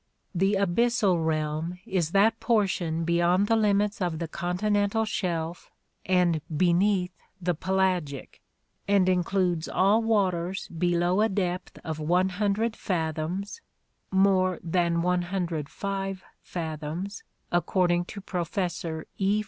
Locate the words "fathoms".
12.75-13.61, 16.41-17.21